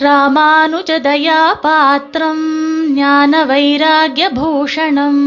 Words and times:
रामानुजदयापात्रम् 0.00 2.44
ज्ञानवैराग्यभूषणम् 2.94 5.20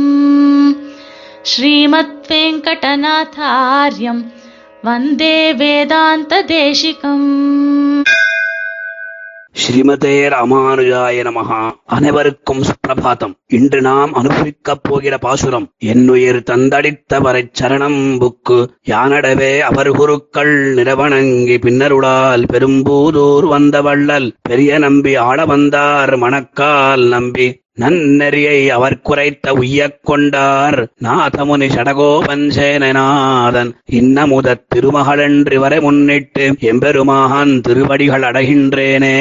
श्रीमद्वेङ्कटनाथार्यम् 1.52 4.22
वन्दे 4.88 5.36
वेदान्तदेशिकम् 5.60 7.28
ஸ்ரீமதே 9.66 10.16
ராமானுஜாய 10.32 11.32
மகா 11.32 11.78
அனைவருக்கும் 11.86 12.64
சுப்பிரபாதம். 12.64 13.34
இன்று 13.48 13.82
நாம் 13.82 14.14
அனுபவிக்கப் 14.14 14.84
போகிற 14.84 15.18
பாசுரம் 15.18 15.70
என்னுயிர் 15.78 16.42
தந்தடித்தவரைச் 16.50 17.52
சரணம் 17.62 18.00
புக்கு. 18.22 18.68
யானடவே 18.90 19.60
அவர் 19.60 19.90
குருக்கள் 19.90 20.74
நிறவணங்கி 20.76 21.58
பின்னருளால் 21.58 22.46
பெரும்பூதூர் 22.54 23.48
வந்த 23.48 23.82
வள்ளல் 23.82 24.34
பெரிய 24.42 24.78
நம்பி 24.78 25.16
ஆள 25.16 25.46
வந்தார் 25.46 26.18
மணக்கால் 26.18 27.08
நம்பி. 27.08 27.65
நன்னெறியை 27.80 28.68
அவர் 28.68 29.02
குறைத்த 29.06 29.52
உய்யக் 29.52 30.00
கொண்டார். 30.04 30.84
நாதமுனி 31.04 31.68
சடகோபன் 31.70 32.50
சேனநாதன் 32.50 33.72
இன்னமுத 33.92 34.56
திருமகளன்று 34.76 35.56
வரை 35.56 35.80
முன்னிட்டு 35.80 36.56
எம்பெருமான் 36.60 37.62
திருவடிகள் 37.62 38.22
அடைகின்றேனே. 38.22 39.16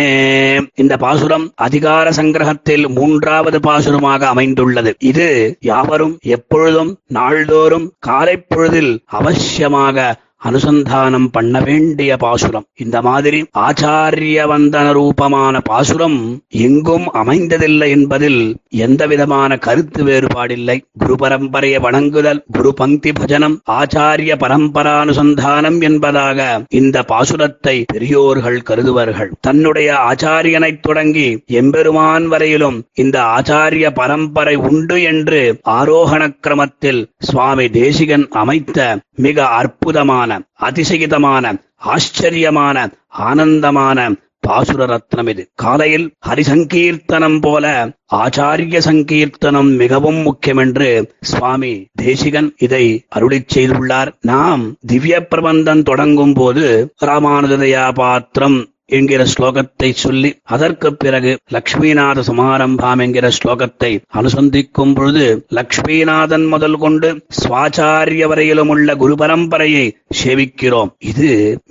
இந்த 0.74 0.96
பாசுரம் 0.96 1.52
அதிகார 1.54 2.10
சங்கிரகத்தில் 2.10 2.88
மூன்றாவது 2.88 3.58
பாசுரமாக 3.58 4.26
அமைந்துள்ளது. 4.26 4.94
இது 4.98 5.56
யாவரும் 5.60 6.18
எப்பொழுதும் 6.22 6.98
நாள்தோறும் 7.06 7.92
காலைப்பொழுதில் 8.06 8.98
அவசியமாக 9.12 10.14
அனுசந்தானம் 10.48 11.28
பண்ண 11.32 11.60
வேண்டிய 11.60 12.16
பாசுரம். 12.16 12.66
இந்த 12.74 13.02
மாதிரி 13.02 13.40
ஆச்சாரிய 13.58 14.46
வந்தன 14.52 14.92
ரூபமான 14.92 15.60
பாசுரம் 15.60 16.18
எங்கும் 16.48 17.06
அமைந்ததில்லை 17.12 17.88
என்பதில் 17.88 18.40
எந்த 18.68 19.06
விதமான 19.06 19.58
கருத்து 19.58 20.04
வேறுபாடில்லை. 20.04 20.76
குரு 20.98 21.14
பரம்பரையை 21.14 21.80
வணங்குதல் 21.80 22.42
குரு 22.52 22.74
பங்கி 22.74 23.12
பஜனம் 23.12 23.60
ஆச்சாரிய 23.70 24.32
பரம்பரானுசந்தானம் 24.44 25.80
என்பதாக 25.80 26.48
இந்த 26.68 27.04
பாசுரத்தை 27.08 27.76
பெரியோர்கள் 27.92 28.60
கருதுவார்கள். 28.70 29.30
தன்னுடைய 29.40 29.90
ஆச்சாரியனைத் 30.10 30.80
தொடங்கி 30.80 31.28
எம்பெருமான் 31.46 32.28
வரையிலும் 32.28 32.78
இந்த 32.94 33.16
ஆச்சாரிய 33.36 33.90
பரம்பரை 33.94 34.54
உண்டு 34.70 35.02
என்று 35.02 35.40
ஆரோகண 35.70 36.22
கிரமத்தில் 36.46 37.02
சுவாமி 37.18 37.68
தேசிகன் 37.70 38.26
அமைத்த 38.42 38.78
மிக 39.16 39.46
அற்புதமான 39.46 40.40
அதிசயிதமான 40.60 41.58
ஆச்சரியமான 41.76 42.90
ஆனந்தமான 43.08 44.14
பாசுர 44.48 44.86
ரத்னம் 44.86 45.28
இது. 45.28 45.50
காலையில் 45.54 46.12
ஹரிசங்கீர்த்தனம் 46.28 47.40
போல 47.40 47.94
ஆச்சாரிய 48.14 48.78
சங்கீர்த்தனம் 48.78 49.70
மிகவும் 49.74 50.22
முக்கியம் 50.22 50.56
என்று 50.56 51.10
சுவாமி 51.20 51.86
தேசிகன் 51.92 52.54
இதை 52.58 53.06
அருளிச் 53.14 53.50
செய்துள்ளார். 53.54 54.12
நாம் 54.20 54.76
திவ்ய 54.86 55.26
பிரபந்தம் 55.26 55.82
தொடங்கும் 55.82 56.32
போது 56.32 56.94
ராமானுஜதயா 57.04 57.94
பாத்திரம் 57.94 58.73
என்கிற 58.90 59.24
ஸ்லோகத்தை 59.24 59.90
சொல்லி 59.94 60.30
அதற்கு 60.54 60.88
பிறகு 60.94 61.32
லக்ஷ்மிநாத 61.52 62.22
சமாரம்பாம் 62.26 62.98
என்கிற 62.98 63.26
ஸ்லோகத்தை 63.38 63.90
அனுசந்திக்கும் 64.14 64.94
பொழுது 64.94 65.26
லக்ஷ்மிநாதன் 65.50 66.46
முதல் 66.48 66.78
கொண்டு 66.78 67.10
சுவாச்சாரிய 67.40 68.26
வரையிலும் 68.26 68.68
உள்ள 68.68 68.96
குரு 68.96 69.14
பரம்பரையை 69.14 69.86
சேவிக்கிறோம். 70.22 70.90
இது 70.98 71.30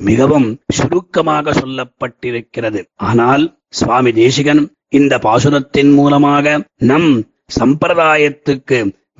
மிகவும் 0.09 0.49
சுருக்கமாக 0.67 1.53
சொல்லப்பட்டிருக்கிறது. 1.61 2.81
ஆனால் 2.95 3.45
சுவாமி 3.69 4.11
தேசிகன் 4.13 4.63
இந்த 4.89 5.13
பாசுரத்தின் 5.17 5.93
மூலமாக 5.93 6.55
நம் 6.89 7.11
சம்பிரதாயத்துக்கு 7.59 8.77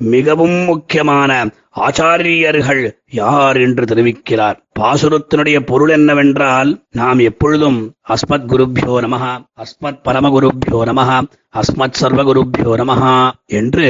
மிகவும் 0.08 0.64
முக்கியமான 0.64 1.30
ஆச்சாரியர்கள் 1.76 2.82
யார் 3.10 3.56
என்று 3.56 3.84
தெரிவிக்கிறார். 3.84 4.58
பாசுரத்தினுடைய 4.80 5.60
பொருள் 5.60 5.88
என்னவென்றால் 5.88 6.82
நாம் 6.90 7.18
எப்பொழுதும் 7.18 7.78
அஸ்மத் 8.08 8.46
குருப்பியோ 8.46 9.00
நமஹ 9.00 9.24
அஸ்மத் 9.58 10.02
பரமகுருப்பியோ 10.08 10.84
நமகா 10.84 11.18
அஸ்மத் 11.54 11.98
சர்வகுருப்பியோ 12.00 12.76
நமகா 12.76 13.14
என்று 13.46 13.88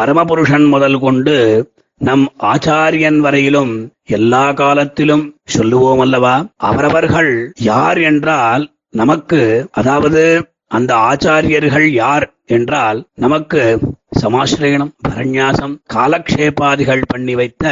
பரமபுருஷன் 0.00 0.68
முதல் 0.68 0.98
கொண்டு 0.98 1.36
நம் 2.00 2.32
ஆச்சாரியன் 2.42 3.16
வரையிலும் 3.16 3.74
எல்லா 4.04 4.52
காலத்திலும் 4.52 5.34
சொல்லுவோம் 5.44 6.00
அல்லவா? 6.00 6.34
அவரவர்கள் 6.56 7.52
யார் 7.62 7.98
என்றால் 7.98 8.64
நமக்கு 8.90 9.68
அதாவது 9.70 10.22
அந்த 10.68 10.94
ஆச்சாரியர்கள் 10.94 11.90
யார் 11.92 12.34
என்றால் 12.46 13.06
நமக்கு 13.14 13.62
சமாசிரயணம் 14.22 14.94
பரநியாசம் 15.08 15.76
காலக்ஷேபாதிகள் 15.94 17.08
பண்ணி 17.08 17.34
வைத்த 17.34 17.64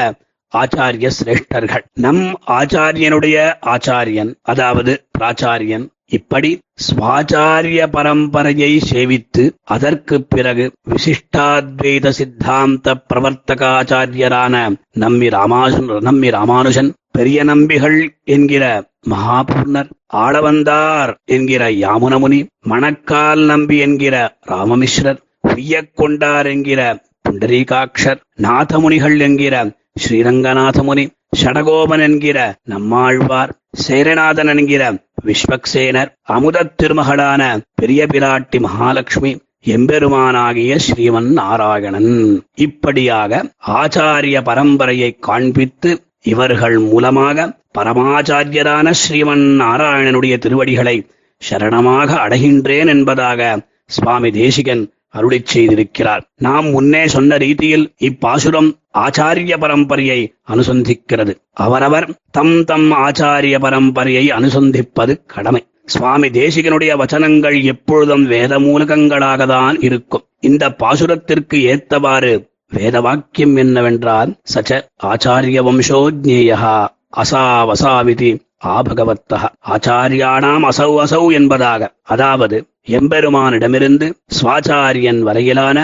ஆச்சாரிய 0.53 1.09
சிரேஷ்டர்கள். 1.19 1.85
நம் 1.95 2.25
ஆச்சாரியனுடைய 2.59 3.37
ஆச்சாரியன் 3.75 4.31
அதாவது 4.43 4.93
பிராச்சாரியன் 5.19 5.87
இப்படி 6.09 6.51
ஸ்வாச்சாரிய 6.87 7.81
பரம்பரையை 7.93 8.71
சேவித்து 8.91 9.45
அதற்கு 9.65 10.17
பிறகு 10.25 10.65
விசிஷ்டாத்வைத 10.91 12.09
சித்தாந்த 12.09 12.95
பிரவர்த்தகாச்சாரியரான 13.09 14.55
நம்மி 14.99 15.29
ராமானுஜன் 15.31 15.91
நம்மி 16.09 16.31
ராமானுஜன் 16.31 16.91
பெரிய 17.11 17.45
நம்பிகள் 17.45 17.99
என்கிற 18.27 18.65
மகாபூர்ணர் 19.11 19.91
ஆளவந்தார் 20.17 21.13
என்கிற 21.25 21.65
யாமுனமுனி 21.85 22.41
மணக்கால் 22.63 23.45
நம்பி 23.45 23.79
என்கிற 23.79 24.15
ராமமிஸ்ரர் 24.47 25.21
உய்யக்கொண்டார் 25.45 26.47
என்கிற 26.47 26.81
புண்டரீகாட்சர் 27.29 28.21
நாதமுனிகள் 28.43 29.19
என்கிற 29.19 29.55
ஸ்ரீரங்கநாதமுனி 30.01 31.05
ஷடகோபன் 31.43 32.01
என்கிற 32.01 32.39
நம்மாழ்வார் 32.65 33.53
சேரநாதன் 33.77 34.51
என்கிற 34.57 34.83
விஸ்வக்சேனர் 35.25 36.11
அமுதத் 36.29 36.75
திருமகளான 36.83 37.43
பெரிய 37.75 38.07
பிராட்டி 38.07 38.59
மகாலட்சுமி 38.61 39.33
எம்பெருமானாகிய 39.67 40.73
ஸ்ரீமன் 40.87 41.29
நாராயணன். 41.33 42.11
இப்படியாக 42.55 43.43
ஆச்சாரிய 43.67 44.41
பரம்பரையை 44.45 45.11
காண்பித்து 45.19 45.91
இவர்கள் 46.23 46.79
மூலமாக 46.79 47.47
பரமாச்சாரியரான 47.79 48.93
ஸ்ரீமன் 49.03 49.45
நாராயணனுடைய 49.61 50.39
திருவடிகளை 50.39 50.97
சரணமாக 51.43 52.11
அடைகின்றேன் 52.17 52.87
என்பதாக 52.87 53.41
சுவாமி 53.87 54.31
தேசிகன் 54.31 54.85
அருளை 55.17 55.39
செய்திருக்கிறார். 55.53 56.23
நாம் 56.39 56.71
முன்னே 56.71 57.03
சொன்ன 57.09 57.37
ரீதியில் 57.37 57.87
இப்பாசுரம் 58.01 58.71
ஆச்சாரிய 58.99 59.55
பரம்பரையை 59.65 60.21
அனுசந்திக்கிறது. 60.53 61.35
அவரவர் 61.67 62.09
தம் 62.31 62.57
தம் 62.65 62.89
ஆச்சாரிய 63.07 63.57
பரம்பரையை 63.67 64.25
அனுசந்திப்பது 64.39 65.15
கடமை. 65.27 65.63
சுவாமி 65.87 66.29
தேசிகனுடைய 66.29 66.93
வச்சனங்கள் 67.01 67.57
எப்பொழுதும் 67.63 68.27
வேத 68.27 68.59
மூலகங்களாக 68.59 69.47
தான் 69.47 69.79
இருக்கும். 69.81 70.25
இந்த 70.41 70.65
பாசுரத்திற்கு 70.83 71.59
ஏத்தவாறு 71.73 72.35
வேத 72.69 73.01
வாக்கியம் 73.01 73.57
என்னவென்றால் 73.57 74.31
சச்ச 74.55 74.81
ஆச்சாரிய 75.03 75.61
வம்சோஜ்ஞேயா 75.69 76.75
அசாவசாவிதி 77.23 78.31
ஆபகவத்தக 78.67 79.43
ஆச்சாரியானாம் 79.75 80.65
அசௌ 80.71 80.93
அசௌ 81.05 81.25
என்பதாக. 81.33 81.91
அதாவது 82.05 82.59
எம்பெருமானிடமிருந்து 82.87 84.07
சுவாச்சாரியன் 84.39 85.21
வரையிலான 85.29 85.79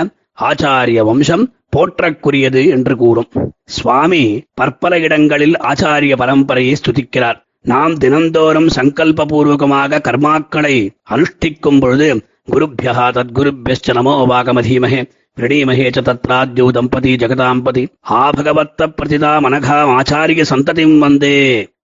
ஆச்சாரிய 0.48 1.00
வம்சம் 1.04 1.44
போற்றக்குரியது 1.76 2.62
என்று 2.68 2.94
கூறும். 2.96 3.30
சுவாமி 3.64 4.22
பற்பல 4.54 4.98
இடங்களில் 4.98 5.56
ஆச்சாரிய 5.70 6.14
பரம்பரையை 6.22 6.74
ஸ்துதிக்கிறார். 6.80 7.38
நாம் 7.64 7.94
தினந்தோறும் 7.98 8.68
சங்கல்பூர்வகமாக 8.76 10.00
கர்மாக்களை 10.08 10.76
அனுஷ்டிக்கும் 11.14 11.80
பொழுது 11.80 12.08
குருபியா 12.52 13.06
தத்குருபியஸ்ச 13.16 13.94
நமோ 13.98 14.14
வாகமதீமகே 14.30 15.00
விரணீமகே 15.36 15.86
ச 15.96 16.00
தத்ராத்யோ 16.08 16.66
தம்பதி 16.76 17.10
ஜெகதாம்பதி 17.22 17.82
ஆபகவத்த 18.20 18.88
பிரதிதா 18.96 19.32
மனகாம் 19.44 19.92
ஆச்சாரிய 19.98 20.44
சந்ததிம் 20.52 20.96
வந்தே 20.98 21.36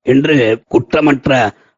என்று 0.02 0.36
குற்றமற்ற 0.74 1.30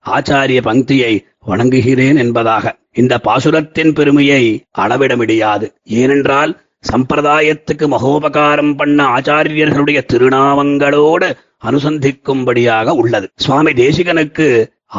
ஆச்சாரிய 0.06 0.60
பங்கியை 0.68 1.12
வணங்குகிறேன் 1.46 2.18
என்பதாக. 2.24 2.64
இந்த 3.00 3.14
பாசுரத்தின் 3.26 3.92
பெருமையை 3.94 4.42
அளவிட 4.82 5.12
முடியாது 5.16 5.66
ஏனென்றால் 6.00 6.52
சம்பிரதாயத்துக்கு 6.90 7.86
மகோபகாரம் 7.94 8.74
பண்ண 8.76 8.98
ஆச்சாரியர்களுடைய 9.16 9.98
திருநாமங்களோடு 10.12 11.28
அனுசந்திக்கும்படியாக 11.68 12.94
உள்ளது. 13.02 13.26
சுவாமி 13.36 13.72
தேசிகனுக்கு 13.82 14.46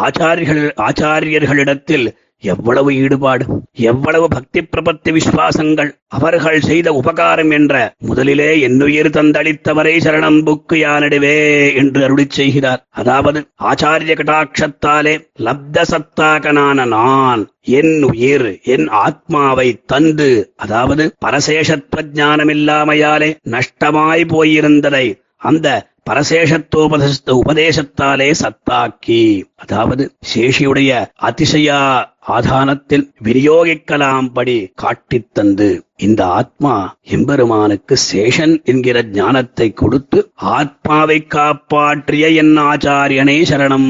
ஆச்சாரியர்கள் 0.05 0.73
ஆச்சாரியர்களிடத்தில் 0.87 2.07
எவ்வளவு 2.43 2.95
ஈடுபாடு 2.95 3.45
எவ்வளவு 3.83 4.27
பக்தி 4.27 4.63
பிரபத்தி 4.63 5.11
விசுவாசங்கள் 5.11 5.99
அவர்கள் 6.07 6.61
செய்த 6.61 6.93
உபகாரம் 6.93 7.51
என்ற 7.51 7.95
முதலிலே 7.99 8.59
என்னுயிர் 8.59 9.09
தந்தளித்தவரை 9.09 9.97
சரணம் 9.97 10.43
புக்கு 10.43 10.75
யானிடுவே 10.75 11.73
என்று 11.73 12.07
அருளிச் 12.07 12.29
செய்கிறார். 12.29 12.87
அதாவது 12.91 13.47
ஆச்சாரிய 13.63 14.15
கடாட்சத்தாலே 14.15 15.27
லப்த 15.39 15.85
சத்தாகனான 15.91 16.87
நான் 16.87 17.51
என் 17.79 18.03
உயிர் 18.03 18.59
என் 18.65 18.97
ஆத்மாவை 18.97 19.79
தந்து 19.85 20.51
அதாவது 20.55 21.15
பரசேஷத்வஜானமில்லாமையாலே 21.25 23.37
நஷ்டமாய் 23.49 24.25
போயிருந்ததை 24.25 25.17
அந்த 25.41 25.87
பரசேஷத்தோபத 26.09 27.33
உபதேசத்தாலே 27.33 28.31
சத்தாக்கி 28.41 29.45
அதாவது 29.55 30.11
சேஷியுடைய 30.33 31.07
அதிசயா 31.21 32.07
ஆதானத்தில் 32.27 33.09
விநியோகிக்கலாம் 33.23 34.33
படி 34.33 34.71
காட்டித் 34.75 35.33
தந்து 35.33 35.83
இந்த 35.95 36.25
ஆத்மா 36.25 36.95
எம்பெருமானுக்கு 37.03 37.95
சேஷன் 38.13 38.63
என்கிற 38.63 39.03
ஞானத்தை 39.03 39.73
கொடுத்து 39.73 40.31
ஆத்மாவை 40.33 41.25
காப்பாற்றிய 41.25 42.29
என் 42.29 42.57
ஆச்சாரியனே 42.57 43.43
சரணம் 43.49 43.89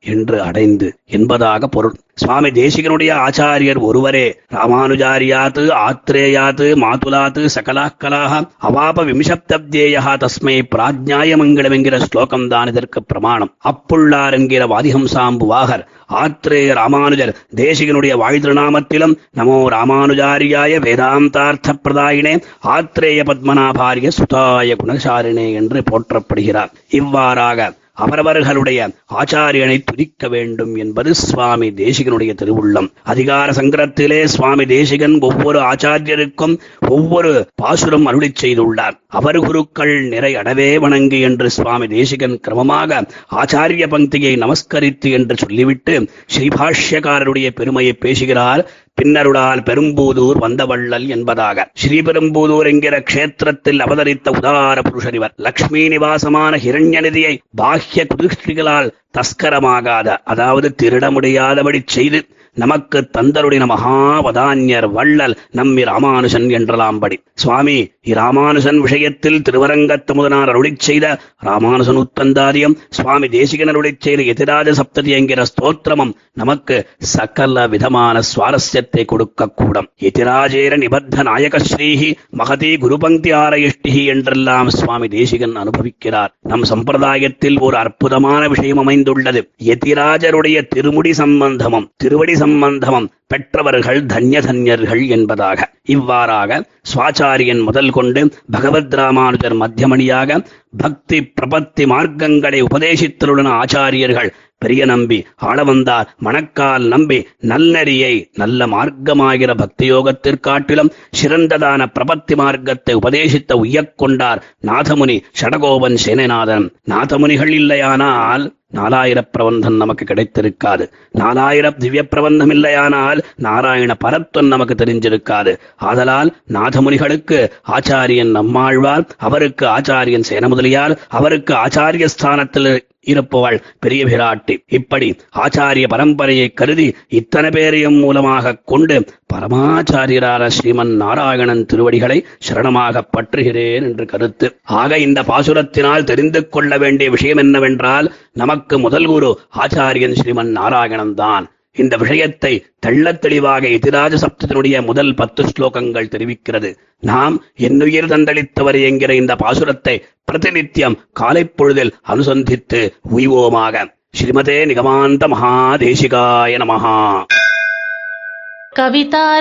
என்று 0.00 0.42
அடைந்து 0.42 0.98
என்பதாக 1.04 1.66
பொருள். 1.66 1.94
சுவாமி 2.14 2.48
தேசிகனுடைய 2.48 3.28
ஆச்சாரியர் 3.28 3.80
ஒருவரே 3.80 4.38
ராமானுஜாரியாத் 4.50 5.62
ஆத்ரேயாத் 5.88 6.64
மாதுலாத்து 6.76 7.48
சகலாக்கலாக 7.54 8.48
அவாப 8.62 9.04
விமிஷப்தேயா 9.04 10.16
தஸ்மை 10.16 10.62
பிராஜ்ஞாய 10.76 11.36
மங்களம் 11.36 11.72
என்கிற 11.72 11.98
ஸ்லோகம் 11.98 12.48
தான் 12.48 12.66
இதற்கு 12.66 13.04
பிரமாணம். 13.04 13.56
அப்புள்ளார் 13.64 14.32
என்கிற 14.32 14.66
வாதிகம்சாம்புவாகர் 14.66 15.86
ஆத்ரே 16.10 16.72
ராமானுஜர் 16.72 17.36
தேசிகனுடைய 17.56 18.12
வாழ்திருநாமத்திலும் 18.22 19.16
நமோ 19.36 19.56
ராமானுஜாரியாய 19.70 20.80
வேதாந்தார்த்த 20.80 21.74
பிரதாயினே 21.84 22.34
ஆத்ரேய 22.64 23.22
பத்மநாபாரிய 23.24 24.08
சுதாய 24.08 24.76
குணசாரிணே 24.84 25.52
என்று 25.52 25.82
போற்றப்படுகிறார். 25.90 26.72
இவ்வாறாக 26.90 27.72
அவரவர்களுடைய 27.96 28.88
ஆச்சாரியனை 29.20 29.76
துதிக்க 29.84 30.28
வேண்டும் 30.28 30.74
என்பது 30.74 31.14
சுவாமி 31.14 31.68
தேசிகனுடைய 31.70 32.32
திருவுள்ளம். 32.42 32.88
அதிகார 33.02 33.52
சங்கரத்திலே 33.52 34.24
சுவாமி 34.24 34.66
தேசிகன் 34.66 35.16
ஒவ்வொரு 35.20 35.60
ஆச்சாரியருக்கும் 35.60 36.54
ஒவ்வொரு 36.88 37.32
பாசுரம் 37.54 38.06
அருளிச் 38.06 38.42
செய்துள்ளார். 38.42 38.96
அவர் 39.06 39.38
குருக்கள் 39.38 39.94
நிறை 40.08 40.34
அடவே 40.34 40.78
வணங்கு 40.78 41.20
என்று 41.20 41.50
சுவாமி 41.50 41.86
தேசிகன் 41.86 42.40
கிரமமாக 42.48 43.02
ஆச்சாரிய 43.42 43.86
பங்கியை 43.94 44.34
நமஸ்கரித்து 44.36 45.10
என்று 45.10 45.36
சொல்லிவிட்டு 45.36 45.94
ஸ்ரீபாஷ்யக்காரருடைய 46.36 47.50
பெருமையை 47.50 47.92
பேசுகிறார். 47.92 48.70
பின்னருடால் 48.98 49.62
பெரும்பூதூர் 49.62 50.38
வந்தவள்ளல் 50.38 51.06
என்பதாக. 51.08 51.66
ஸ்ரீபெரும்பூதூர் 51.82 52.66
என்கிற 52.66 52.94
கஷேத்திரத்தில் 53.00 53.80
அவதரித்த 53.80 54.30
உதார 54.30 54.82
புருஷர் 54.82 55.14
இவர் 55.14 55.34
லக்ஷ்மி 55.38 55.88
நிவாசமான 55.88 56.56
ஹிரண்யநிதியை 56.56 57.34
பாஹ்ய 57.56 58.04
குதிஷ்டிகளால் 58.12 58.88
தஸ்கரமாகாத 59.18 60.08
அதாவது 60.24 60.74
திருட 60.82 61.10
முடியாதபடி 61.10 61.82
செய்து 61.88 62.20
நமக்கு 62.56 62.98
தந்தருடைய 63.18 63.66
மகாவதான்யர் 63.66 64.88
வள்ளல் 64.90 65.36
நம்மி 65.56 65.82
ராமானுஷன் 65.84 66.48
என்றலாம்படி 66.58 67.16
சுவாமி 67.34 67.76
இராமானுஷன் 68.06 68.78
விஷயத்தில் 68.78 69.42
திருவரங்கத்து 69.42 70.12
முதனார் 70.14 70.48
அருளி 70.48 70.72
செய்த 70.78 71.06
ராமானுஜன் 71.38 72.00
உத்தந்தாரியம் 72.04 72.76
சுவாமி 72.90 73.28
தேசிகன் 73.28 73.74
செய்த 74.00 74.22
எதிராஜ 74.24 74.68
சப்ததி 74.72 75.10
என்கிற 75.10 75.42
ஸ்தோத்திரமும் 75.42 76.14
நமக்கு 76.32 76.76
சகல 76.98 77.66
விதமான 77.68 78.22
சுவாரஸ்யத்தை 78.30 79.04
கொடுக்கக்கூடும் 79.04 79.90
எதிராஜேர 80.00 80.76
நிபத்த 80.76 81.22
நாயக 81.22 81.58
ஸ்ரீஹி 81.58 82.10
மகதி 82.36 82.70
குருபங்கி 82.76 83.32
ஆரயிஷ்டிஹி 83.34 84.02
என்றெல்லாம் 84.06 84.70
சுவாமி 84.70 85.08
தேசிகன் 85.08 85.56
அனுபவிக்கிறார். 85.56 86.32
நம் 86.42 86.62
சம்பிரதாயத்தில் 86.62 87.58
ஒரு 87.60 87.76
அற்புதமான 87.76 88.42
விஷயம் 88.48 88.78
அமைந்துள்ளது. 88.78 89.42
எதிராஜருடைய 89.64 90.68
திருமுடி 90.68 91.12
சம்பந்தமும் 91.12 91.88
திருவடி 91.96 92.34
சம்பந்தமும் 92.46 93.08
பெற்றவர்கள் 93.26 94.00
தன்ய 94.06 94.40
தன்யர்கள் 94.40 95.02
என்பதாக. 95.08 95.60
இவ்வாறாக 95.86 96.58
சுவாச்சாரியன் 96.90 97.62
முதல் 97.62 97.90
கொண்டு 97.90 98.20
பகவத் 98.50 98.94
ராமானுஜர் 98.94 99.56
மத்தியமணியாக 99.56 100.38
பக்தி 100.76 101.18
பிரபத்தி 101.36 101.84
மார்க்கங்களை 101.92 102.60
உபதேசித்தலுடன் 102.66 103.50
ஆச்சாரியர்கள் 103.56 104.30
பெரிய 104.58 104.84
நம்பி 104.84 105.18
ஆளவந்தார் 105.42 106.10
மணக்கால் 106.18 106.84
நம்பி 106.86 107.18
நல்லறியை 107.38 108.14
நல்ல 108.34 108.66
மார்க்கமாகிற 108.66 109.54
பக்தி 109.56 109.92
யோகத்திற்காட்டிலும் 109.92 110.92
சிறந்ததான 111.20 111.86
பிரபத்தி 111.94 112.36
மார்க்கத்தை 112.36 112.94
உபதேசித்த 112.94 113.54
உய்யக்கொண்டார் 113.54 114.42
நாதமுனி 114.66 115.16
ஷடகோபன் 115.40 115.98
சேனநாதன். 116.04 116.68
நாதமுனிகள் 116.90 117.52
இல்லையானால் 117.52 118.44
நாலாயிர 118.74 119.20
பிரபந்தம் 119.32 119.76
நமக்கு 119.76 120.04
கிடைத்திருக்காது. 120.04 120.84
நாலாயிரம் 121.10 121.76
திவ்ய 121.78 122.02
பிரபந்தம் 122.08 122.50
இல்லையானால் 122.50 123.20
நாராயண 123.36 123.94
பரத்துவம் 124.04 124.46
நமக்கு 124.46 124.74
தெரிஞ்சிருக்காது. 124.74 125.52
ஆதலால் 125.76 126.30
நாதமுனிகளுக்கு 126.52 127.38
ஆச்சாரியன் 127.76 128.30
நம்மாழ்வார் 128.30 129.06
அவருக்கு 129.18 129.66
ஆச்சாரியன் 129.66 130.28
சேனமுதலியார் 130.30 130.96
அவருக்கு 131.08 131.54
ஆச்சாரிய 131.54 132.04
ஸ்தானத்தில் 132.04 132.70
இருப்பவள் 133.12 133.58
பெரிய 133.80 134.02
பிராட்டி 134.04 134.54
இப்படி 134.78 135.08
ஆச்சாரிய 135.44 135.86
பரம்பரையை 135.94 136.48
கருதி 136.60 136.88
இத்தனை 137.20 137.50
பேரையும் 137.50 137.98
மூலமாக 137.98 138.54
கொண்டு 138.64 138.96
பரமாச்சாரியரான 139.34 140.50
ஸ்ரீமன் 140.56 140.92
நாராயணன் 141.02 141.64
திருவடிகளை 141.70 142.18
சரணமாக 142.46 143.02
பற்றுகிறேன் 143.16 143.86
என்று 143.88 144.06
கருத்து. 144.06 144.46
ஆக 144.80 144.98
இந்த 144.98 145.22
பாசுரத்தினால் 145.22 146.08
தெரிந்து 146.10 146.42
கொள்ள 146.48 146.78
வேண்டிய 146.78 147.10
விஷயம் 147.10 147.42
என்னவென்றால் 147.44 148.08
நமக்கு 148.42 148.78
முதல் 148.78 149.06
குரு 149.06 149.30
ஆச்சாரியன் 149.62 150.16
ஸ்ரீமன் 150.20 150.52
நாராயணன் 150.60 151.14
தான். 151.14 151.46
இந்த 151.77 151.95
விஷயத்தை 151.97 152.51
தெள்ளத் 152.85 153.21
தெளிவாக 153.21 153.63
எதிராஜ 153.75 154.13
சப்தத்தினுடைய 154.23 154.77
முதல் 154.85 155.11
பத்து 155.15 155.41
ஸ்லோகங்கள் 155.51 156.11
தெரிவிக்கிறது 156.13 156.69
நாம் 157.03 157.35
என்னுயிர் 157.67 158.11
தந்தளித்தவர் 158.11 158.79
என்கிற 158.89 159.13
இந்த 159.15 159.35
பாசுரத்தை 159.41 159.95
பிரதிநித்தியம் 160.27 160.99
காலைப் 161.13 161.55
பொழுதில் 161.57 161.95
அனுசந்தித்து 162.07 162.81
உய்வோமாக 163.15 163.85
ஸ்ரீமதே 164.15 164.59
நிகமாந்த 164.69 165.25
மகாதேசிகாய 165.33 166.57
நமஹா 166.63 166.97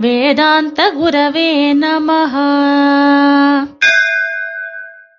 वेदान्तगुरवे 0.00 1.50
नमः 1.74 2.34